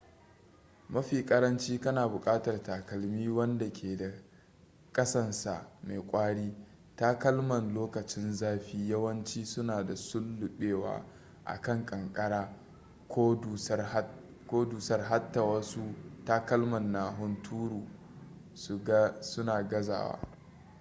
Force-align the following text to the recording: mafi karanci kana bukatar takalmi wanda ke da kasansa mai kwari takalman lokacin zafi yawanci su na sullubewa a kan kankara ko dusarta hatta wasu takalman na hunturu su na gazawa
mafi 0.93 1.25
karanci 1.29 1.79
kana 1.81 2.07
bukatar 2.09 2.63
takalmi 2.63 3.27
wanda 3.27 3.69
ke 3.69 3.97
da 3.97 4.11
kasansa 4.93 5.67
mai 5.83 5.99
kwari 5.99 6.53
takalman 6.95 7.73
lokacin 7.73 8.33
zafi 8.33 8.89
yawanci 8.89 9.45
su 9.45 9.63
na 9.63 9.95
sullubewa 9.95 11.05
a 11.45 11.61
kan 11.61 11.85
kankara 11.85 12.49
ko 13.07 13.35
dusarta 14.65 15.03
hatta 15.09 15.43
wasu 15.43 15.93
takalman 16.25 16.91
na 16.91 17.11
hunturu 17.11 17.87
su 19.23 19.43
na 19.43 19.63
gazawa 19.63 20.19